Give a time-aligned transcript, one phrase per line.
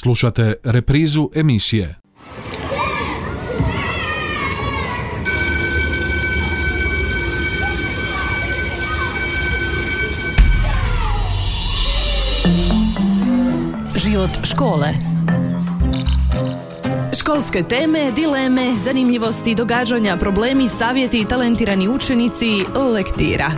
[0.00, 1.94] Slušate reprizu emisije.
[13.96, 14.88] Život škole
[17.18, 23.50] Školske teme, dileme, zanimljivosti, događanja, problemi, savjeti, talentirani učenici, lektira.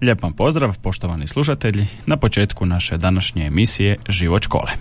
[0.00, 4.72] Lijep vam pozdrav, poštovani slušatelji, na početku naše današnje emisije Život škole.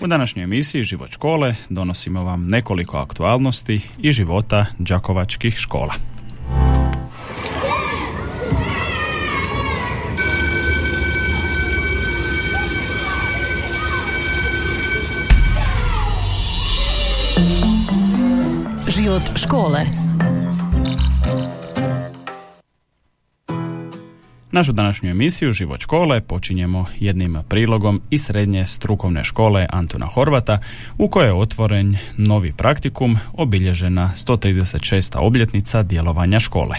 [0.00, 5.94] U današnjoj emisiji Život škole donosimo vam nekoliko aktualnosti i života đakovačkih škola.
[18.88, 20.05] Život škole
[24.52, 30.58] Našu današnju emisiju Život škole počinjemo jednim prilogom iz srednje strukovne škole Antuna Horvata
[30.98, 35.18] u kojoj je otvoren novi praktikum obilježena 136.
[35.18, 36.76] obljetnica djelovanja škole.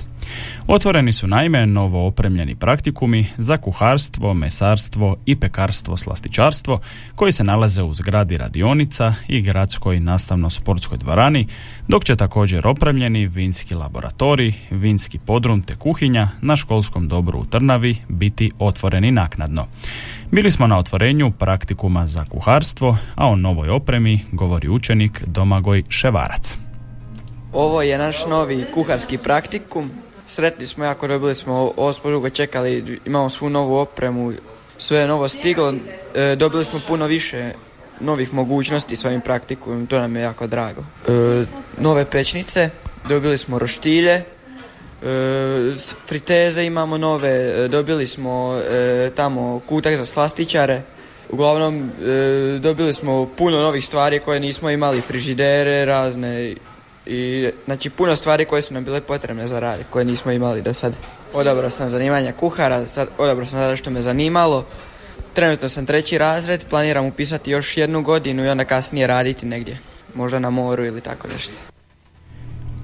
[0.68, 6.80] Otvoreni su naime novo opremljeni praktikumi za kuharstvo, mesarstvo i pekarstvo slastičarstvo
[7.16, 11.48] koji se nalaze u zgradi radionica i gradskoj nastavno-sportskoj dvorani,
[11.88, 17.98] dok će također opremljeni vinski laboratorij, vinski podrum te kuhinja na školskom dobru u Trnavi
[18.08, 19.68] biti otvoreni naknadno.
[20.32, 26.58] Bili smo na otvorenju praktikuma za kuharstvo, a o novoj opremi govori učenik Domagoj Ševarac.
[27.54, 29.92] Ovo je naš novi kuharski praktikum
[30.28, 34.34] Sretni smo jako, dobili smo, ovo dugo čekali, imamo svu novu opremu,
[34.78, 35.74] sve je novo stiglo,
[36.16, 37.52] e, dobili smo puno više
[38.00, 40.82] novih mogućnosti s ovim praktikum, to nam je jako drago.
[40.82, 41.46] E,
[41.78, 42.70] nove pečnice,
[43.10, 44.24] dobili smo roštilje, e,
[46.06, 48.62] friteze imamo nove, dobili smo
[49.16, 50.82] tamo kutak za slastičare,
[51.30, 51.92] uglavnom
[52.60, 56.56] dobili smo puno novih stvari koje nismo imali, frižidere razne
[57.08, 60.74] i znači puno stvari koje su nam bile potrebne za rad, koje nismo imali do
[60.74, 60.94] sad.
[61.34, 64.66] Odabrao sam zanimanja kuhara, sad odabrao sam sada što me zanimalo.
[65.34, 69.78] Trenutno sam treći razred, planiram upisati još jednu godinu i onda kasnije raditi negdje,
[70.14, 71.77] možda na moru ili tako nešto.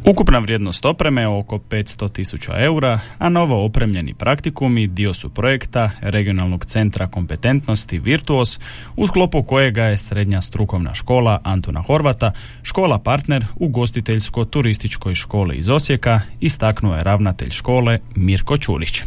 [0.06, 5.90] Ukupna vrijednost opreme je oko 500 tisuća eura, a novo opremljeni praktikumi dio su projekta
[6.02, 8.59] Regionalnog centra kompetentnosti Virtuos,
[8.97, 12.31] u sklopu kojega je srednja strukovna škola Antuna Horvata,
[12.63, 19.02] škola partner u gostiteljsko-turističkoj školi iz Osijeka, istaknuo je ravnatelj škole Mirko Čulić.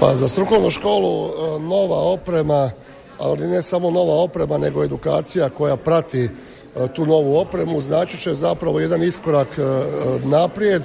[0.00, 2.70] Pa za strukovnu školu e, nova oprema,
[3.18, 6.28] ali ne samo nova oprema, nego edukacija koja prati
[6.94, 9.62] tu novu opremu, znači će zapravo jedan iskorak e,
[10.24, 10.82] naprijed.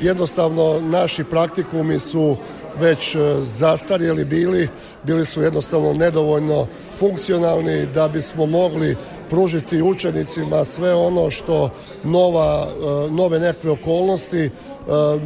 [0.00, 2.36] Jednostavno naši praktikumi su
[2.80, 4.68] već e, zastarjeli bili,
[5.02, 6.66] bili su jednostavno nedovoljno
[6.98, 8.96] funkcionalni da bismo mogli
[9.30, 11.70] pružiti učenicima sve ono što
[12.04, 12.66] nova,
[13.10, 14.50] nove nekakve okolnosti,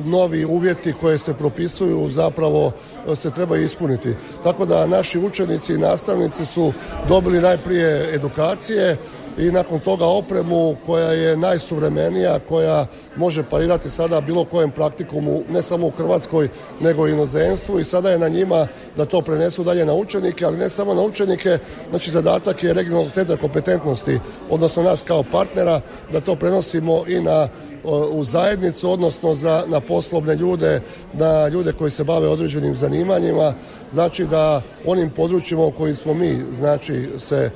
[0.05, 2.73] novi uvjeti koje se propisuju zapravo
[3.15, 4.15] se trebaju ispuniti.
[4.43, 6.73] Tako da naši učenici i nastavnici su
[7.09, 8.97] dobili najprije edukacije,
[9.39, 12.87] i nakon toga opremu koja je najsuvremenija, koja
[13.17, 16.49] može parirati sada bilo kojem praktikumu, ne samo u Hrvatskoj,
[16.81, 17.81] nego i inozemstvu.
[17.81, 21.03] I sada je na njima da to prenesu dalje na učenike, ali ne samo na
[21.03, 21.59] učenike,
[21.91, 24.19] znači zadatak je regionalnog centra kompetentnosti,
[24.51, 25.81] odnosno nas kao partnera,
[26.13, 27.49] da to prenosimo i na
[28.13, 30.81] u zajednicu, odnosno za, na poslovne ljude,
[31.13, 33.55] na ljude koji se bave određenim zanimanjima,
[33.93, 37.51] znači da onim područjima u kojim smo mi, znači se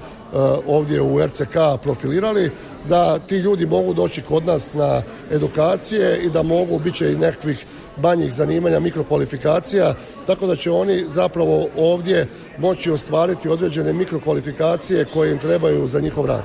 [0.66, 2.50] ovdje u RCK profilirali,
[2.88, 7.16] da ti ljudi mogu doći kod nas na edukacije i da mogu, bit će i
[7.16, 7.66] nekakvih
[8.02, 9.94] manjih zanimanja, mikrokvalifikacija,
[10.26, 12.26] tako da će oni zapravo ovdje
[12.58, 16.42] moći ostvariti određene mikrokvalifikacije koje im trebaju za njihov rad.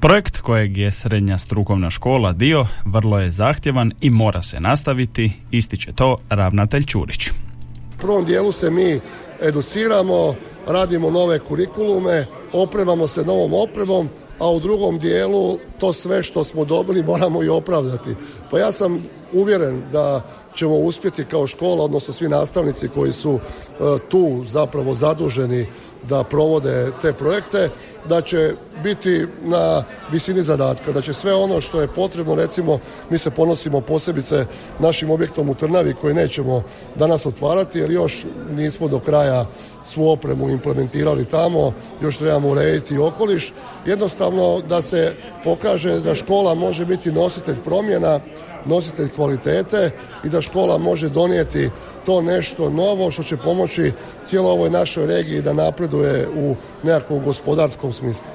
[0.00, 5.92] Projekt kojeg je srednja strukovna škola dio vrlo je zahtjevan i mora se nastaviti, ističe
[5.92, 7.28] to ravnatelj Čurić.
[7.28, 9.00] U prvom dijelu se mi
[9.42, 10.34] educiramo,
[10.68, 14.08] radimo nove kurikulume, opremamo se novom opremom,
[14.38, 18.14] a u drugom dijelu to sve što smo dobili moramo i opravdati.
[18.50, 20.22] Pa ja sam uvjeren da
[20.54, 25.66] ćemo uspjeti kao škola, odnosno svi nastavnici koji su e, tu zapravo zaduženi
[26.02, 27.70] da provode te projekte,
[28.08, 32.78] da će biti na visini zadatka, da će sve ono što je potrebno, recimo
[33.10, 34.46] mi se ponosimo posebice
[34.78, 36.62] našim objektom u Trnavi koji nećemo
[36.94, 39.46] danas otvarati jer još nismo do kraja
[39.84, 41.72] svu opremu implementirali tamo,
[42.02, 43.52] još trebamo urediti okoliš,
[43.86, 45.14] jednostavno da se
[45.44, 48.20] pokaže da škola može biti nositelj promjena,
[48.64, 49.90] nositelj kvalitete
[50.24, 51.70] i da škola može donijeti
[52.08, 53.92] to nešto novo što će pomoći
[54.24, 58.26] cijeloj ovoj našoj regiji da napreduje u nekakvom gospodarskom smislu.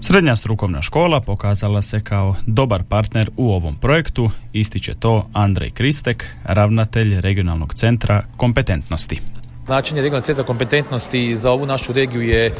[0.00, 6.26] Srednja strukovna škola pokazala se kao dobar partner u ovom projektu, ističe to Andrej Kristek,
[6.44, 9.20] ravnatelj regionalnog centra kompetentnosti.
[9.66, 12.52] Značenje regionalnog centra kompetentnosti za ovu našu regiju je e,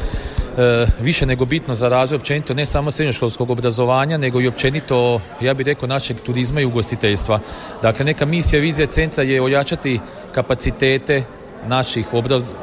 [0.99, 5.65] više nego bitno za razvoj općenito ne samo srednjoškolskog obrazovanja, nego i općenito, ja bih
[5.65, 7.39] rekao, našeg turizma i ugostiteljstva.
[7.81, 9.99] Dakle, neka misija, vizija centra je ojačati
[10.31, 11.23] kapacitete
[11.67, 12.05] naših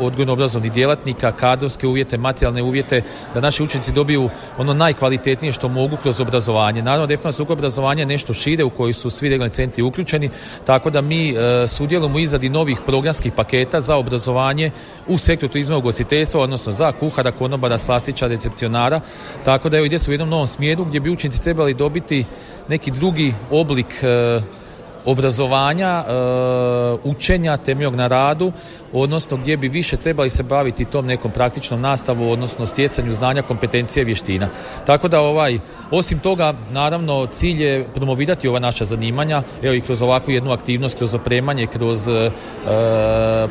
[0.00, 3.02] odgojno-obrazovnih djelatnika, kadrovske uvjete, materijalne uvjete,
[3.34, 6.82] da naši učenici dobiju ono najkvalitetnije što mogu kroz obrazovanje.
[6.82, 10.30] Naravno, definitivno su obrazovanje nešto šire u koji su svi regionalni centri uključeni,
[10.64, 14.70] tako da mi e, sudjelujemo u izradi novih programskih paketa za obrazovanje
[15.06, 19.00] u sektoru turizma i ugostiteljstva, odnosno za kuhara, konobara, slastića, recepcionara,
[19.44, 22.24] tako da evo ide se u jednom novom smjeru gdje bi učenici trebali dobiti
[22.68, 24.40] neki drugi oblik e,
[25.06, 26.12] obrazovanja, e,
[27.04, 28.52] učenja temeljog na radu,
[28.92, 34.04] odnosno gdje bi više trebali se baviti tom nekom praktičnom nastavu, odnosno stjecanju znanja, kompetencije,
[34.04, 34.48] vještina.
[34.86, 35.58] Tako da ovaj,
[35.90, 40.98] osim toga, naravno, cilj je promovirati ova naša zanimanja, evo i kroz ovakvu jednu aktivnost,
[40.98, 42.30] kroz opremanje, kroz e,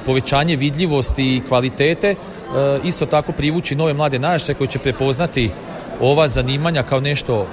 [0.05, 2.15] povećanje vidljivosti i kvalitete, e,
[2.83, 5.51] isto tako privući nove mlade naraštaje koji će prepoznati
[6.01, 7.47] ova zanimanja kao nešto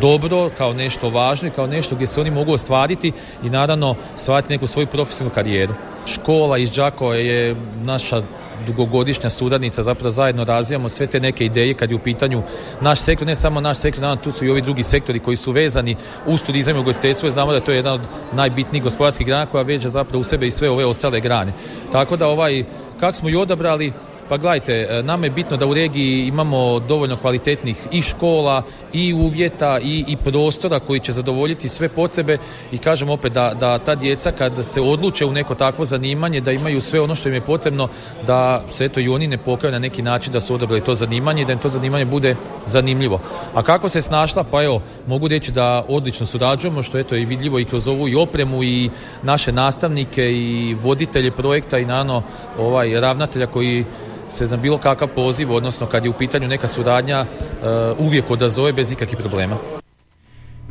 [0.00, 3.12] dobro, kao nešto važno i kao nešto gdje se oni mogu ostvariti
[3.44, 5.74] i naravno stvariti neku svoju profesionalnu karijeru.
[6.06, 8.22] Škola iz Đakova je naša
[8.66, 12.42] dugogodišnja suradnica, zapravo zajedno razvijamo sve te neke ideje kad je u pitanju
[12.80, 15.52] naš sektor, ne samo naš sektor, naravno tu su i ovi drugi sektori koji su
[15.52, 15.96] vezani
[16.26, 18.00] uz turizam i ugostiteljstvo znamo da to je jedan od
[18.32, 21.52] najbitnijih gospodarskih grana koja veže zapravo u sebe i sve ove ostale grane.
[21.92, 22.64] Tako da ovaj,
[23.00, 23.92] kako smo i odabrali,
[24.30, 28.62] pa gledajte, e, nama je bitno da u regiji imamo dovoljno kvalitetnih i škola,
[28.92, 32.38] i uvjeta, i, i prostora koji će zadovoljiti sve potrebe
[32.72, 36.52] i kažem opet da, da ta djeca kad se odluče u neko takvo zanimanje, da
[36.52, 37.88] imaju sve ono što im je potrebno,
[38.26, 41.42] da se eto i oni ne pokaju na neki način da su odabrali to zanimanje
[41.42, 42.36] i da im to zanimanje bude
[42.66, 43.20] zanimljivo.
[43.54, 44.44] A kako se snašla?
[44.44, 48.14] Pa evo, mogu reći da odlično surađujemo, što eto i vidljivo i kroz ovu i
[48.14, 48.90] opremu i
[49.22, 52.22] naše nastavnike i voditelje projekta i naravno
[52.58, 53.84] ovaj ravnatelja koji
[54.30, 58.72] se za bilo kakav poziv, odnosno kad je u pitanju neka suradnja, uh, uvijek odazove
[58.72, 59.56] bez ikakvih problema.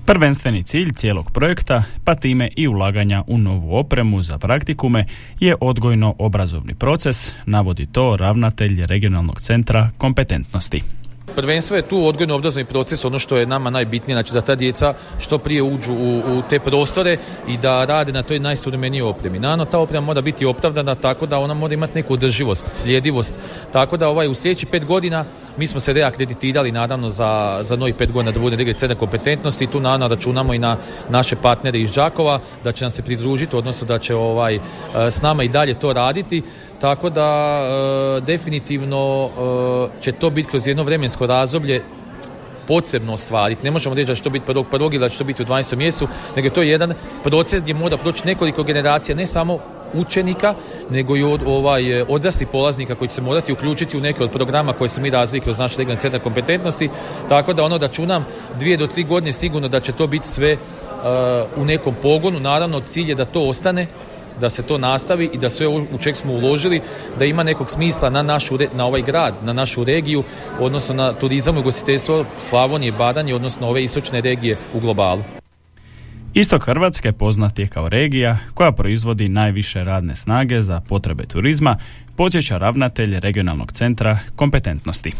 [0.06, 5.06] Prvenstveni cilj cijelog projekta, pa time i ulaganja u novu opremu za praktikume,
[5.40, 10.99] je odgojno-obrazovni proces, navodi to ravnatelj regionalnog centra kompetentnosti.
[11.40, 14.94] Prvenstvo je tu odgojno obrazovni proces, ono što je nama najbitnije, znači da ta djeca
[15.20, 19.40] što prije uđu u, u te prostore i da rade na toj najsuvremenijoj opremi.
[19.40, 23.36] Naravno, ta oprema mora biti opravdana tako da ona mora imati neku održivost, sljedivost,
[23.72, 25.26] tako da ovaj u sljedećih pet godina
[25.58, 29.64] mi smo se reakreditirali naravno za, za novi pet godina da bude regija centar kompetentnosti
[29.64, 30.78] i tu naravno računamo i na
[31.10, 34.60] naše partnere iz Đakova da će nam se pridružiti, odnosno da će ovaj e,
[34.96, 36.44] s nama i dalje to raditi.
[36.80, 41.84] Tako da e, definitivno e, će to biti kroz jedno vremensko razdoblje
[42.68, 43.64] potrebno ostvariti.
[43.64, 45.46] Ne možemo reći da će to biti prvog prvog ili da će to biti u
[45.46, 45.76] 12.
[45.76, 46.94] mjesecu, nego je to jedan
[47.24, 49.60] proces gdje mora proći nekoliko generacija, ne samo
[49.94, 50.54] učenika,
[50.90, 54.74] nego i od, ovaj, odrasli polaznika koji će se morati uključiti u neke od programa
[54.74, 56.90] koje se mi razvili kroz naš regionalni centar kompetentnosti,
[57.30, 58.26] tako da ono da čunam
[58.60, 62.40] dvije do tri godine sigurno da će to biti sve uh, u nekom pogonu.
[62.40, 63.88] Naravno, cilj je da to ostane
[64.40, 66.82] da se to nastavi i da sve u čeg smo uložili
[67.20, 70.24] da ima nekog smisla na, našu, na ovaj grad, na našu regiju,
[70.60, 75.24] odnosno na turizam i ugostiteljstvo Slavonije, Badanje, odnosno ove istočne regije u globalu.
[76.34, 81.78] Istok Hrvatske poznat je kao regija koja proizvodi najviše radne snage za potrebe turizma,
[82.16, 85.14] podsjeća ravnatelj regionalnog centra kompetentnosti.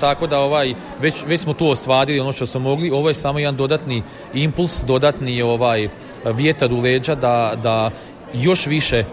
[0.00, 3.38] Tako da ovaj, već, već smo tu ostvarili ono što smo mogli, ovo je samo
[3.38, 4.02] jedan dodatni
[4.34, 5.88] impuls, dodatni ovaj
[6.24, 7.90] vjetar u leđa da, da
[8.34, 9.04] još više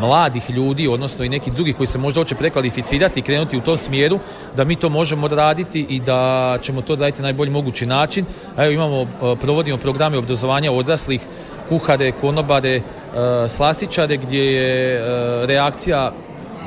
[0.00, 3.76] mladih ljudi, odnosno i neki drugi koji se možda hoće prekvalificirati i krenuti u tom
[3.76, 4.18] smjeru,
[4.56, 8.24] da mi to možemo raditi i da ćemo to raditi na najbolji mogući način.
[8.56, 9.06] Evo imamo, e,
[9.40, 11.20] provodimo programe obrazovanja odraslih,
[11.68, 12.82] kuhare, konobare, e,
[13.48, 16.12] slastičare gdje je e, reakcija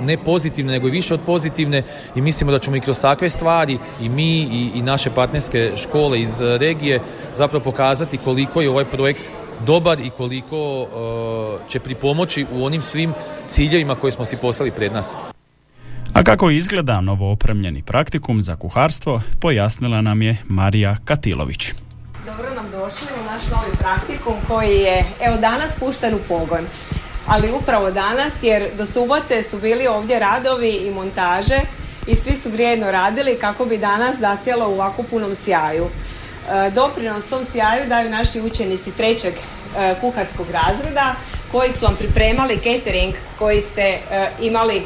[0.01, 1.83] ne pozitivne, nego i više od pozitivne
[2.15, 6.21] i mislimo da ćemo i kroz takve stvari i mi i, i naše partnerske škole
[6.21, 7.01] iz regije
[7.35, 9.21] zapravo pokazati koliko je ovaj projekt
[9.65, 13.13] dobar i koliko uh, će pripomoći u onim svim
[13.49, 15.15] ciljevima koje smo si poslali pred nas.
[16.13, 21.73] A kako izgleda novo opremljeni praktikum za kuharstvo, pojasnila nam je Marija Katilović.
[22.25, 26.65] Dobro nam došli u naš novi praktikum koji je evo danas pušten u pogon.
[27.27, 31.59] Ali upravo danas jer do subote su bili ovdje radovi i montaže
[32.07, 35.85] i svi su vrijedno radili kako bi danas zacijelo u ovako punom sjaju.
[36.73, 39.33] Doprinos tom sjaju daju naši učenici trećeg
[40.01, 41.15] kuharskog razreda
[41.51, 43.97] koji su vam pripremali catering koji ste
[44.41, 44.81] imali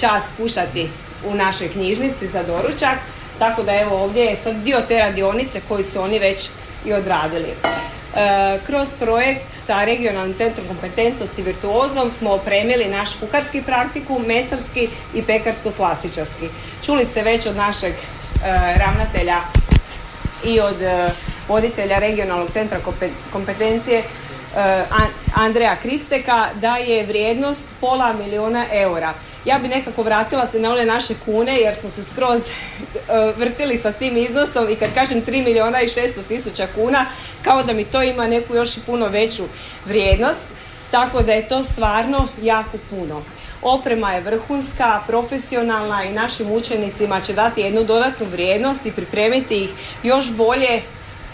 [0.00, 0.88] čast kušati
[1.26, 2.98] u našoj knjižnici za doručak.
[3.38, 6.48] Tako da evo ovdje je sad dio te radionice koji su oni već
[6.84, 7.48] i odradili.
[7.48, 15.22] E, kroz projekt sa regionalnim centrom kompetentnosti Virtuozom smo opremili naš kuharski praktikum, mesarski i
[15.22, 16.48] pekarsko-slastičarski.
[16.84, 17.98] Čuli ste već od našeg e,
[18.78, 19.38] ravnatelja
[20.46, 21.10] i od e,
[21.48, 22.78] voditelja regionalnog centra
[23.32, 24.02] kompetencije
[25.34, 30.84] Andreja Kristeka da je vrijednost pola milijuna eura ja bi nekako vratila se na one
[30.84, 35.44] naše kune jer smo se skroz e, vrtili sa tim iznosom i kad kažem 3
[35.44, 37.06] milijuna i 600 tisuća kuna
[37.42, 39.42] kao da mi to ima neku još i puno veću
[39.86, 40.40] vrijednost
[40.90, 43.22] tako da je to stvarno jako puno.
[43.64, 49.70] Oprema je vrhunska, profesionalna i našim učenicima će dati jednu dodatnu vrijednost i pripremiti ih
[50.02, 50.82] još bolje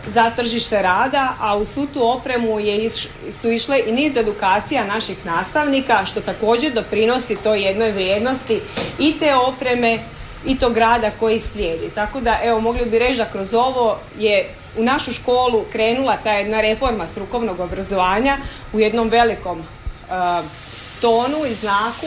[0.06, 2.90] za tržište rada, a u svu tu opremu je
[3.40, 8.60] su išle i niz edukacija naših nastavnika, što također doprinosi toj jednoj vrijednosti
[8.98, 9.98] i te opreme
[10.46, 11.90] i tog rada koji slijedi.
[11.94, 16.32] Tako da, evo, mogli bi reći da kroz ovo je u našu školu krenula ta
[16.32, 18.36] jedna reforma strukovnog obrazovanja
[18.72, 20.44] u jednom velikom uh,
[21.00, 22.06] tonu i znaku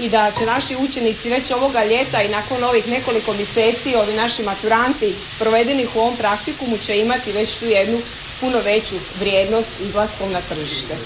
[0.00, 4.42] i da će naši učenici već ovoga ljeta i nakon ovih nekoliko mjeseci ovi naši
[4.42, 7.98] maturanti provedenih u ovom praktikumu će imati već tu jednu
[8.40, 10.94] puno veću vrijednost izlaskom na tržište.
[10.94, 10.98] E,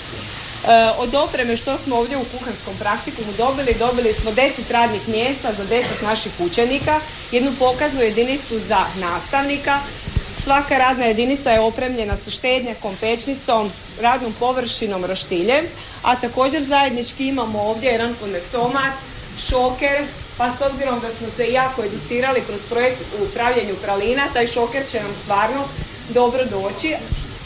[0.98, 5.64] od opreme što smo ovdje u kuharskom praktikumu dobili, dobili smo 10 radnih mjesta za
[5.64, 7.00] 10 naših učenika,
[7.32, 9.80] jednu pokaznu jedinicu za nastavnika,
[10.44, 15.64] Svaka radna jedinica je opremljena sa štednjakom, pečnicom, radnom površinom, roštiljem,
[16.02, 18.92] a također zajednički imamo ovdje jedan konvektomat,
[19.49, 20.04] šoker,
[20.38, 24.83] pa s obzirom da smo se jako educirali kroz projekt u upravljanju pralina, taj šoker
[24.90, 25.64] će nam stvarno
[26.09, 26.95] dobro doći,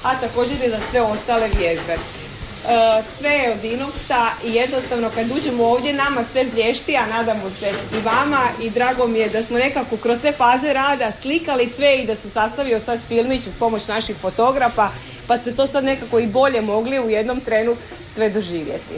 [0.05, 1.93] a također i za sve ostale vježbe.
[1.93, 7.51] E, sve je od inoksa i jednostavno kad uđemo ovdje nama sve blješti, a nadamo
[7.61, 11.73] se i vama i drago mi je da smo nekako kroz sve faze rada slikali
[11.77, 14.89] sve i da se sastavio sad filmić uz pomoć naših fotografa
[15.29, 17.73] pa ste to sad nekako i bolje mogli u jednom trenu
[18.15, 18.95] sve doživjeti.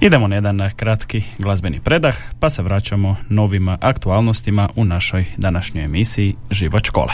[0.00, 6.34] Idemo na jedan kratki glazbeni predah pa se vraćamo novim aktualnostima u našoj današnjoj emisiji
[6.50, 7.12] Život škole.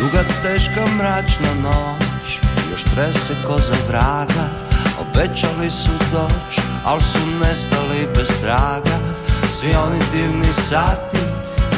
[0.00, 2.38] Duga teška mračna noć
[2.70, 4.48] Još trese ko za vraga
[5.00, 9.21] Obećali su doć Al su nestali bez traga
[9.52, 11.18] Svi oni divni sati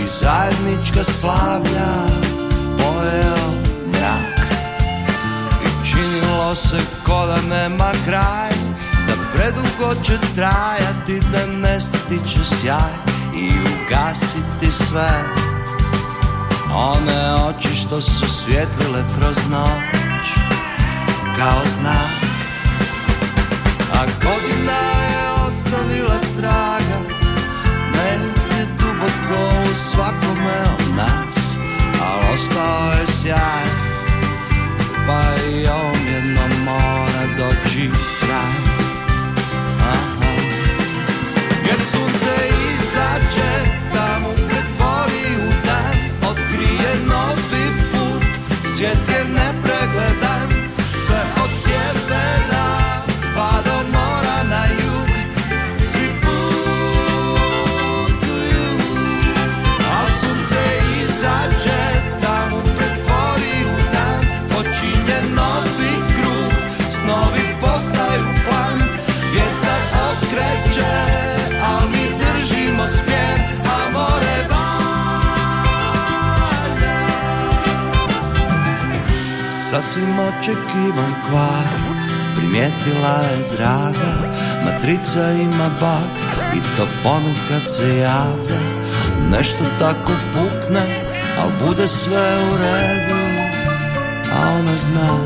[0.04, 1.92] I zajednička slavlja
[2.78, 3.52] Pojeo
[3.88, 4.46] mrak.
[5.64, 6.76] I činilo se
[7.06, 8.50] ko da nema kraj
[9.08, 12.94] Da predugo će trajati Da nestati će sjaj
[13.36, 15.10] I ugasiti sve.
[16.74, 20.26] One oči što su svjetlile kroz noć
[21.36, 22.24] Kao znak.
[23.92, 24.78] A godina
[25.10, 27.13] je ostavila traga
[29.04, 31.58] Negdje duboko u svakome od nas
[32.02, 33.64] Al ostao je sjaj.
[35.06, 35.66] Pa i
[36.64, 38.13] mora doći
[79.94, 81.94] Sasvim očekivan kvar
[82.36, 84.14] Primijetila je draga
[84.64, 86.10] Matrica ima bak
[86.56, 88.60] I to ponekad se javlja.
[89.30, 91.04] Nešto tako pukne
[91.38, 93.20] Al bude sve u redu
[94.32, 95.18] A ona zna.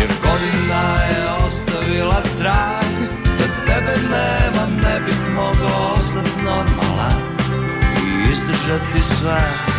[0.00, 3.08] Jer godina je ostavila trag
[3.38, 7.22] Da tebe nema ne bih mogao ostati normalan
[7.96, 9.72] I izdržati sve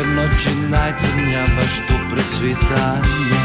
[0.00, 3.40] jer noć je najcrnja baš tu pred svitanje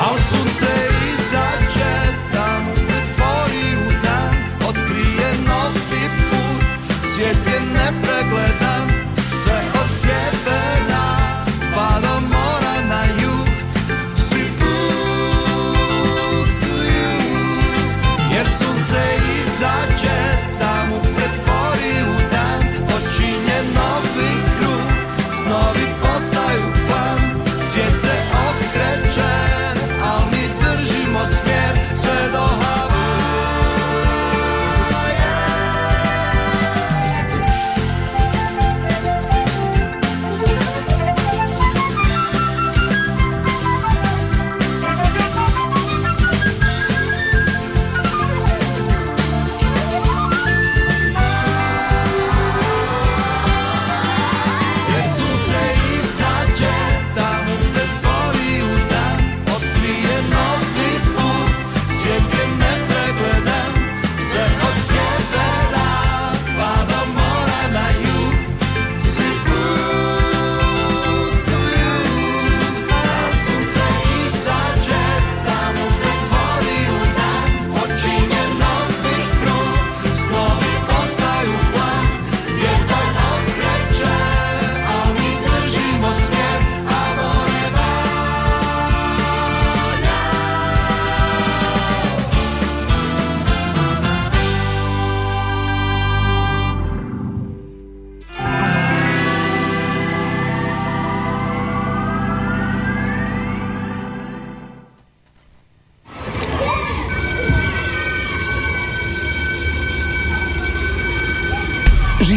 [0.00, 0.72] Al sunce
[1.14, 2.27] izađe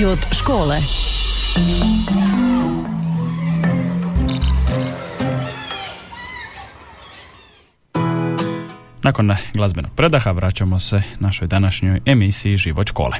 [0.01, 0.81] Život škole.
[9.03, 13.17] Nakon glazbenog predaha vraćamo se našoj današnjoj emisiji Život škole.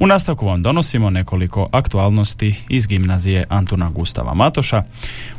[0.00, 4.82] U nastavku vam donosimo nekoliko aktualnosti iz gimnazije Antuna Gustava Matoša.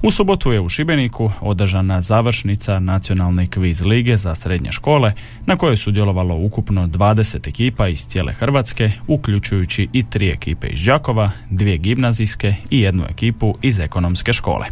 [0.01, 5.13] U subotu je u Šibeniku održana završnica nacionalne kviz lige za srednje škole
[5.45, 10.79] na kojoj je sudjelovalo ukupno 20 ekipa iz cijele Hrvatske, uključujući i tri ekipe iz
[10.85, 14.65] Đakova, dvije gimnazijske i jednu ekipu iz ekonomske škole.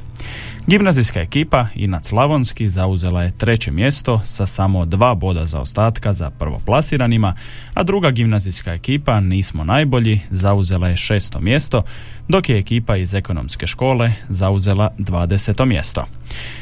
[0.72, 6.30] Gimnazijska ekipa Inac Slavonski zauzela je treće mjesto sa samo dva boda za ostatka za
[6.30, 7.36] prvoplansiranima,
[7.74, 11.84] a druga gimnazijska ekipa Nismo najbolji zauzela je šesto mjesto,
[12.28, 15.66] dok je ekipa iz ekonomske škole zauzela 20.
[15.66, 16.06] mjesto.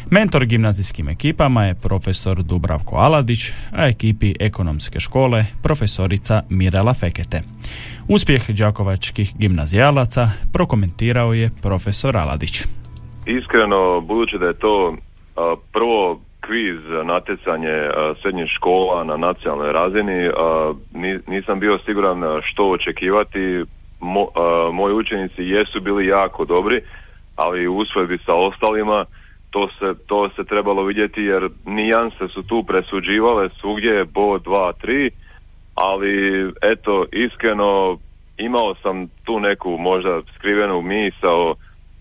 [0.10, 7.42] Mentor gimnazijskim ekipama je profesor Dubravko Aladić, a ekipi ekonomske škole profesorica Mirela Fekete.
[8.08, 12.64] Uspjeh đakovačkih gimnazijalaca prokomentirao je profesor Aladić.
[13.38, 14.96] Iskreno, budući da je to
[15.36, 17.90] a, prvo kviz natjecanje
[18.22, 23.64] srednjih škola na nacionalnoj razini, a, ni- nisam bio siguran što očekivati.
[24.02, 24.28] Mo,
[24.74, 26.82] moji učenici jesu bili jako dobri,
[27.36, 29.06] ali u usporedbi sa ostalima
[29.50, 34.72] to se, to se trebalo vidjeti jer nijanse su tu presuđivale svugdje je bod 2,
[34.84, 35.10] 3,
[35.76, 37.98] ali eto, iskreno
[38.38, 41.56] imao sam tu neku možda skrivenu misao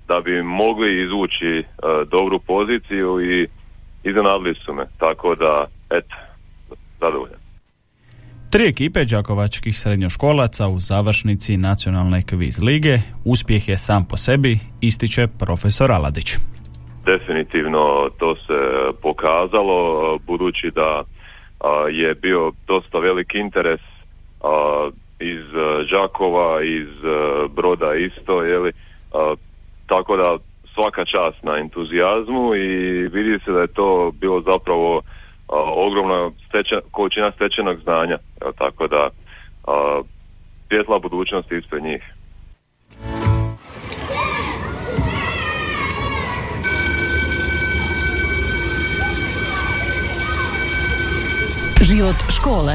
[0.08, 1.64] da bi mogli izvući e,
[2.10, 3.48] dobru poziciju i
[4.04, 4.84] iznenadili su me.
[4.98, 6.16] Tako da, eto,
[7.00, 7.38] zadovoljan.
[8.50, 15.26] Tri ekipe đakovačkih srednjoškolaca u završnici nacionalne kviz lige uspjeh je sam po sebi, ističe
[15.38, 16.36] profesor Aladić.
[17.04, 18.60] Definitivno to se
[19.02, 21.02] pokazalo, budući da
[21.60, 23.80] a, je bio dosta velik interes
[24.42, 24.90] a,
[25.20, 28.72] iz e, Đakova, iz e, Broda isto, jeli,
[29.12, 29.34] a,
[29.88, 30.38] tako da
[30.74, 32.68] svaka čast na entuzijazmu i
[33.08, 35.02] vidi se da je to bilo zapravo
[35.86, 39.10] ogromna stečen, količina stečenog znanja, jel, tako da
[39.66, 40.02] a,
[40.68, 42.02] svjetla budućnost ispred njih.
[51.82, 52.74] Život škole.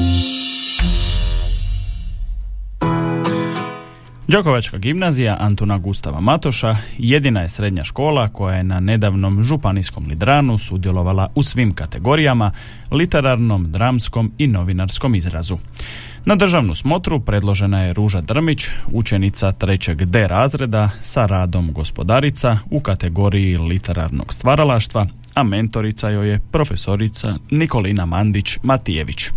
[4.31, 10.57] Đakovačka gimnazija Antuna Gustava Matoša jedina je srednja škola koja je na nedavnom županijskom lidranu
[10.57, 12.51] sudjelovala u svim kategorijama,
[12.91, 15.57] literarnom, dramskom i novinarskom izrazu.
[16.25, 22.79] Na državnu smotru predložena je Ruža Drmić, učenica trećeg D razreda sa radom gospodarica u
[22.79, 29.31] kategoriji literarnog stvaralaštva, a mentorica joj je profesorica Nikolina Mandić-Matijević.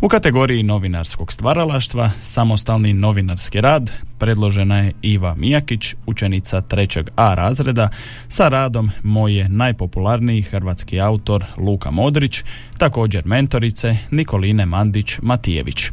[0.00, 7.88] U kategoriji novinarskog stvaralaštva, samostalni novinarski rad, predložena je Iva Mijakić, učenica trećeg A razreda,
[8.28, 12.42] sa radom Moj je najpopularniji hrvatski autor Luka Modrić,
[12.78, 15.90] također mentorice Nikoline Mandić-Matijević.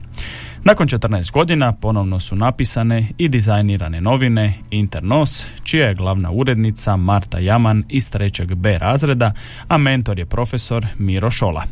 [0.66, 7.40] Nakon 14 godina ponovno su napisane i dizajnirane novine Internos, čija je glavna urednica Marta
[7.40, 8.56] Jaman iz 3.
[8.56, 9.34] B razreda,
[9.68, 11.64] a mentor je profesor Miro Šola.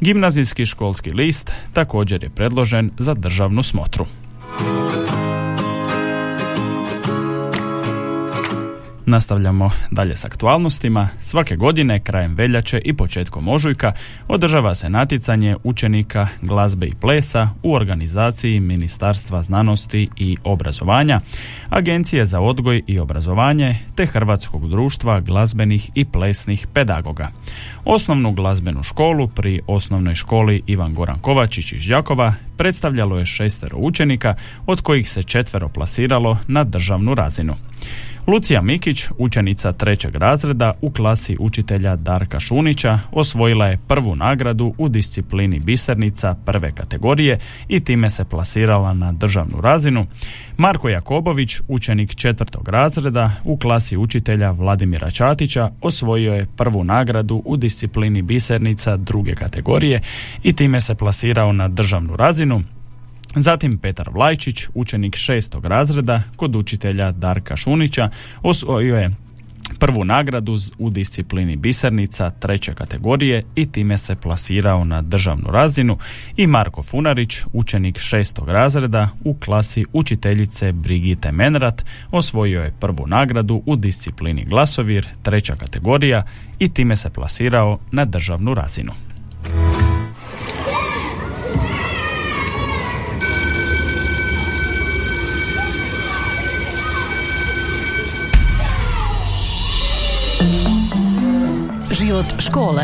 [0.00, 4.06] Gimnazijski školski list također je predložen za državnu smotru.
[9.08, 11.08] Nastavljamo dalje s aktualnostima.
[11.18, 13.92] Svake godine, krajem veljače i početkom ožujka,
[14.28, 21.20] održava se natjecanje učenika glazbe i plesa u organizaciji Ministarstva znanosti i obrazovanja,
[21.70, 27.30] Agencije za odgoj i obrazovanje te Hrvatskog društva glazbenih i plesnih pedagoga.
[27.84, 34.34] Osnovnu glazbenu školu pri osnovnoj školi Ivan Goran Kovačić iz Đakova predstavljalo je šestero učenika,
[34.66, 37.54] od kojih se četvero plasiralo na državnu razinu.
[38.26, 44.88] Lucija Mikić, učenica trećeg razreda u klasi učitelja Darka Šunića, osvojila je prvu nagradu u
[44.88, 50.06] disciplini bisernica prve kategorije i time se plasirala na državnu razinu.
[50.56, 57.56] Marko Jakobović, učenik četvrtog razreda u klasi učitelja Vladimira Čatića, osvojio je prvu nagradu u
[57.56, 60.00] disciplini bisernica druge kategorije
[60.42, 62.62] i time se plasirao na državnu razinu.
[63.38, 68.10] Zatim Petar Vlajčić, učenik šestog razreda kod učitelja Darka Šunića,
[68.42, 69.10] osvojio je
[69.78, 75.98] prvu nagradu u disciplini bisernica treće kategorije i time se plasirao na državnu razinu
[76.36, 83.62] i Marko Funarić, učenik šestog razreda u klasi učiteljice Brigite Menrat, osvojio je prvu nagradu
[83.66, 86.22] u disciplini glasovir treća kategorija
[86.58, 88.92] i time se plasirao na državnu razinu.
[102.06, 102.82] Život škole.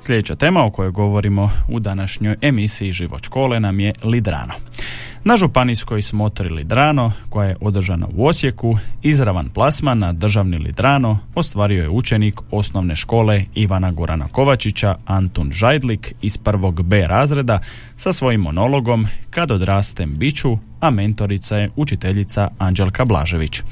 [0.00, 4.54] Sljedeća tema o kojoj govorimo u današnjoj emisiji Život škole nam je Lidrano.
[5.24, 11.82] Na županijskoj smotri Lidrano, koja je održana u Osijeku, izravan plasman na državni Lidrano ostvario
[11.82, 17.58] je učenik osnovne škole Ivana Gorana Kovačića Antun Žajdlik iz prvog B razreda
[17.96, 23.62] sa svojim monologom Kad odrastem biću, a mentorica je učiteljica Anđelka Blažević.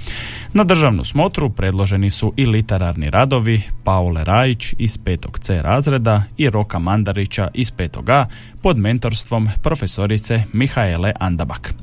[0.53, 5.41] Na državnu smotru predloženi su i literarni radovi Paule Rajić iz 5.
[5.41, 8.11] C razreda i Roka Mandarića iz 5.
[8.11, 8.27] A
[8.63, 11.75] pod mentorstvom profesorice Mihaele Andabak.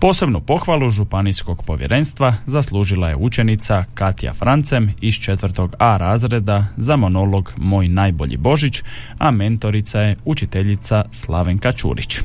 [0.00, 5.68] Posebnu pohvalu županijskog povjerenstva zaslužila je učenica Katja Francem iz 4.
[5.78, 8.82] A razreda za monolog Moj najbolji Božić,
[9.18, 12.20] a mentorica je učiteljica Slavenka Čurić.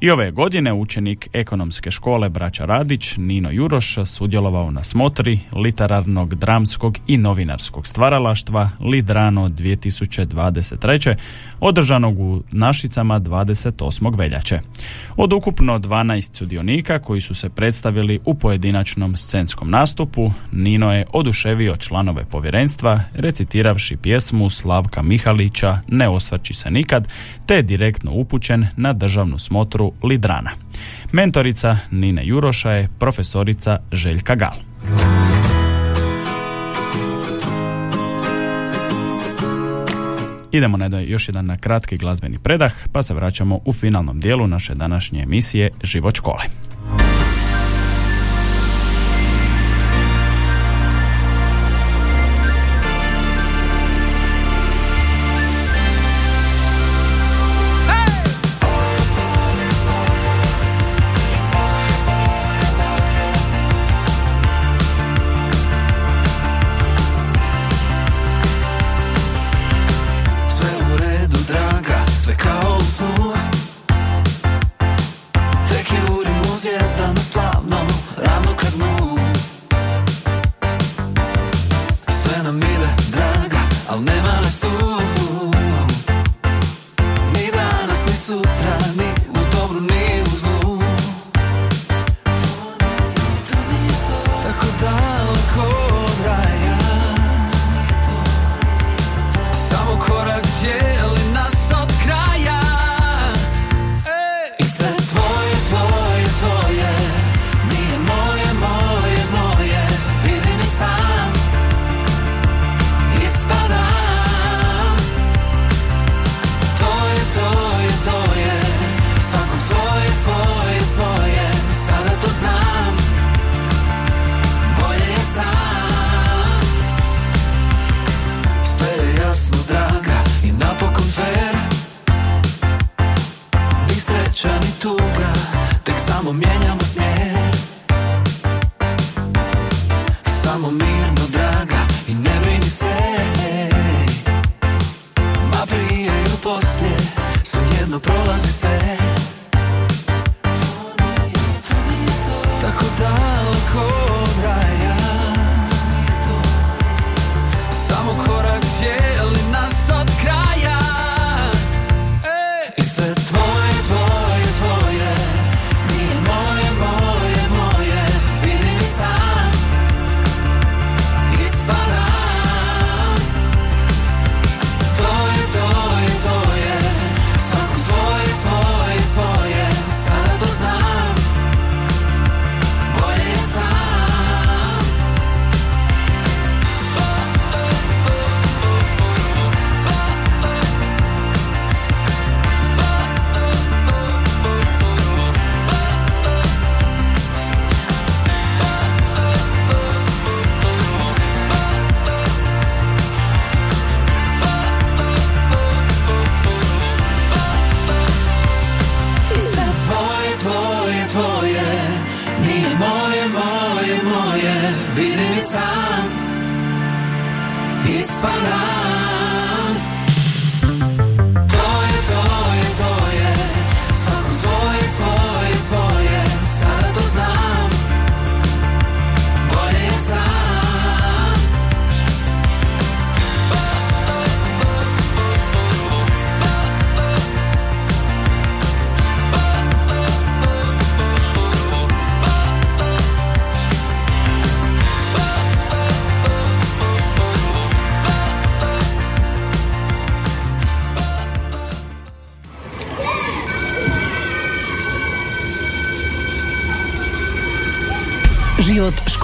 [0.00, 6.98] I ove godine učenik ekonomske škole Braća Radić, Nino Juroš, sudjelovao na smotri literarnog, dramskog
[7.06, 11.16] i novinarskog stvaralaštva Lidrano 2023.
[11.60, 14.18] održanog u Našicama 28.
[14.18, 14.60] veljače.
[15.16, 21.76] Od ukupno 12 sudionika koji su se predstavili u pojedinačnom scenskom nastupu, Nino je oduševio
[21.76, 27.08] članove povjerenstva recitiravši pjesmu Slavka Mihalića Ne osvrći se nikad,
[27.46, 30.50] te je direktno upućen na državnu smotru Lidrana.
[31.12, 34.54] Mentorica Nine Juroša je profesorica Željka Gal.
[40.52, 45.22] Idemo na još jedan kratki glazbeni predah, pa se vraćamo u finalnom dijelu naše današnje
[45.22, 46.67] emisije Život škole.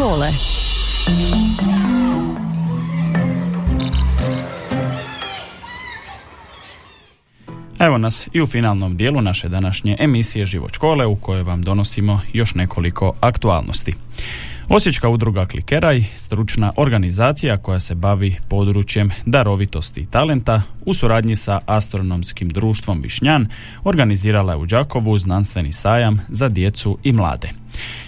[0.04, 0.28] Škole.
[7.78, 12.20] Evo nas i u finalnom dijelu naše današnje emisije Život škole u kojoj vam donosimo
[12.32, 13.94] još nekoliko aktualnosti.
[14.68, 21.60] Osječka udruga Klikeraj, stručna organizacija koja se bavi područjem darovitosti i talenta, u suradnji sa
[21.66, 23.48] astronomskim društvom Višnjan,
[23.84, 27.50] organizirala je u Đakovu znanstveni sajam za djecu i mlade.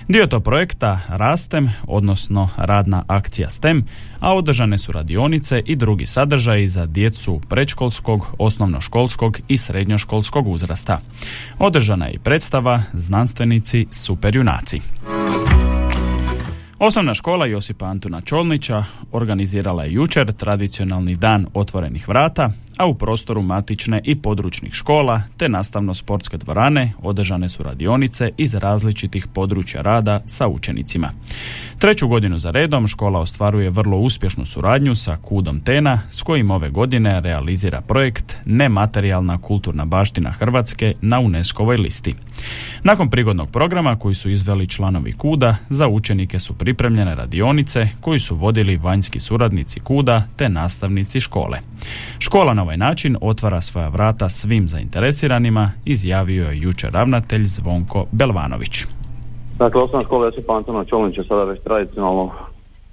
[0.08, 3.84] Dio to projekta Rastem, odnosno radna akcija STEM,
[4.20, 11.00] a održane su radionice i drugi sadržaji za djecu predškolskog, osnovnoškolskog i srednjoškolskog uzrasta.
[11.58, 14.80] Održana je i predstava Znanstvenici superjunaci.
[16.78, 23.42] Osnovna škola Josipa Antuna Čolnića organizirala je jučer tradicionalni dan otvorenih vrata, a u prostoru
[23.42, 30.48] matične i područnih škola te nastavno-sportske dvorane održane su radionice iz različitih područja rada sa
[30.48, 31.12] učenicima.
[31.78, 36.70] Treću godinu za redom škola ostvaruje vrlo uspješnu suradnju sa Kudom Tena s kojim ove
[36.70, 42.14] godine realizira projekt Nematerijalna kulturna baština Hrvatske na UNESCO-voj listi.
[42.82, 48.36] Nakon prigodnog programa koji su izveli članovi Kuda, za učenike su pripremljene radionice koji su
[48.36, 51.58] vodili vanjski suradnici Kuda te nastavnici škole.
[52.18, 58.84] Škola na ovaj način otvara svoja vrata svim zainteresiranima, izjavio je jučer ravnatelj Zvonko Belvanović.
[59.58, 62.32] Dakle, osnovna škola Josipa Antona Čolnića sada već tradicionalno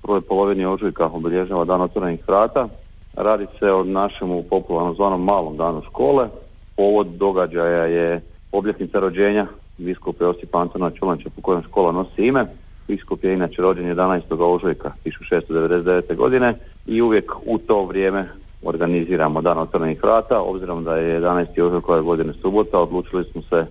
[0.02, 2.68] prvoj polovini ožujka obilježava dan otvorenih vrata.
[3.16, 6.28] Radi se o našemu popularno zvanom malom danu škole.
[6.76, 12.46] Povod događaja je obljetnica rođenja biskupa Josipa Antona Čolnića po kojem škola nosi ime.
[12.88, 14.22] Biskup je inače rođen 11.
[14.56, 16.16] ožujka 1699.
[16.16, 16.56] godine
[16.86, 18.30] i uvijek u to vrijeme
[18.66, 20.42] organiziramo dan otvorenih vrata.
[20.42, 21.62] Obzirom da je 11.
[21.62, 23.66] ožujka ove godine subota, odlučili smo se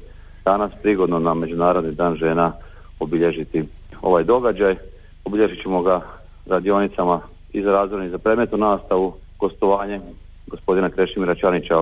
[0.44, 2.52] danas prigodno na Međunarodni dan žena
[3.00, 3.64] obilježiti
[4.02, 4.76] ovaj događaj.
[5.24, 6.00] Obilježit ćemo ga
[6.46, 7.20] radionicama
[7.52, 10.00] i za razvojnu i za predmetnu nastavu, gostovanje
[10.46, 11.74] gospodina Krešimira Čanića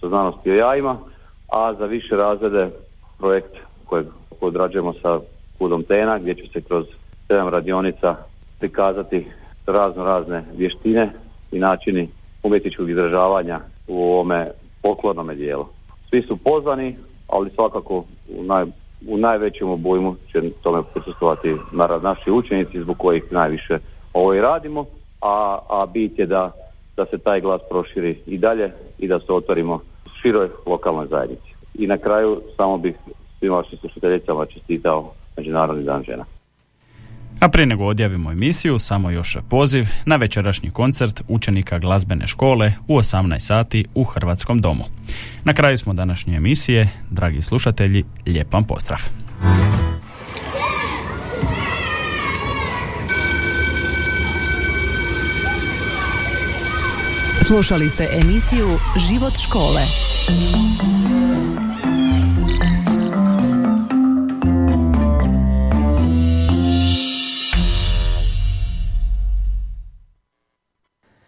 [0.00, 0.96] sa znanosti o jajima,
[1.52, 2.70] a za više razrede
[3.18, 4.06] projekt kojeg
[4.40, 5.20] odrađujemo sa
[5.58, 6.86] Kudom Tena gdje će se kroz
[7.26, 8.16] sedam radionica
[8.58, 9.26] prikazati
[9.66, 11.12] razno razne vještine
[11.52, 12.08] i načini
[12.42, 14.50] umjetničkog izražavanja u ovome
[14.82, 15.66] poklonome dijelu.
[16.10, 16.96] Svi su pozvani,
[17.28, 18.64] ali svakako u, naj,
[19.08, 21.56] u najvećem obujmu će tome prisustovati
[22.02, 23.78] naši učenici zbog kojih najviše
[24.12, 24.84] ovo i radimo,
[25.20, 26.52] a, a bit je da,
[26.96, 29.80] da se taj glas proširi i dalje i da se otvorimo
[30.22, 31.54] široj lokalnoj zajednici.
[31.74, 32.96] I na kraju samo bih
[33.38, 36.24] svim vašim slušateljicama čestitao Međunarodni dan žena.
[37.40, 42.96] A prije nego odjavimo emisiju, samo još poziv na večerašnji koncert učenika glazbene škole u
[42.96, 44.84] 18 sati u Hrvatskom domu.
[45.44, 48.98] Na kraju smo današnje emisije, dragi slušatelji, lijep vam pozdrav.
[57.42, 59.82] Slušali ste emisiju Život škole.